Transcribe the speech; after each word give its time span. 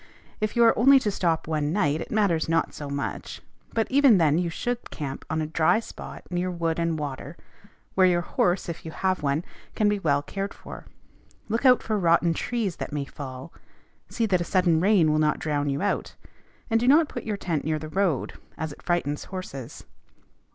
If 0.39 0.55
you 0.55 0.63
are 0.63 0.75
only 0.75 0.97
to 1.01 1.11
stop 1.11 1.47
one 1.47 1.71
night, 1.71 2.01
it 2.01 2.09
matters 2.09 2.49
not 2.49 2.73
so 2.73 2.89
much; 2.89 3.39
but 3.71 3.85
even 3.91 4.17
then 4.17 4.39
you 4.39 4.49
should 4.49 4.89
camp 4.89 5.23
on 5.29 5.43
a 5.43 5.45
dry 5.45 5.79
spot 5.79 6.23
near 6.31 6.49
wood 6.49 6.79
and 6.79 6.97
water, 6.97 7.35
and 7.37 7.69
where 7.93 8.07
your 8.07 8.21
horse, 8.21 8.67
if 8.67 8.83
you 8.83 8.89
have 8.89 9.21
one, 9.21 9.45
can 9.75 9.87
be 9.87 9.99
well 9.99 10.23
cared 10.23 10.55
for. 10.55 10.87
Look 11.49 11.67
out 11.67 11.83
for 11.83 11.99
rotten 11.99 12.33
trees 12.33 12.77
that 12.77 12.91
may 12.91 13.05
fall; 13.05 13.53
see 14.09 14.25
that 14.25 14.41
a 14.41 14.43
sudden 14.43 14.79
rain 14.81 15.11
will 15.11 15.19
not 15.19 15.37
drown 15.37 15.69
you 15.69 15.83
out; 15.83 16.15
and 16.67 16.79
do 16.79 16.87
not 16.87 17.07
put 17.07 17.21
your 17.23 17.37
tent 17.37 17.63
near 17.63 17.77
the 17.77 17.87
road, 17.87 18.33
as 18.57 18.73
it 18.73 18.81
frightens 18.81 19.25
horses. 19.25 19.83